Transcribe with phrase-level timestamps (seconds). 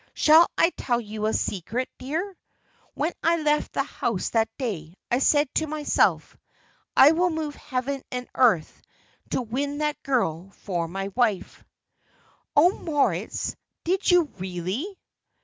[0.15, 2.35] Shall I tell you a secret, dear?
[2.95, 6.35] When I left the house that day I said to myself,
[6.97, 8.81] 'I will move heaven and earth
[9.29, 11.63] to win that girl for my wife.'"
[12.57, 14.97] "Oh, Moritz, did you really?"